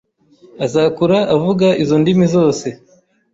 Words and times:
azakura 0.65 1.17
avuga 1.35 1.67
izo 1.83 1.95
ndimi 2.01 2.25
zose 2.35 2.67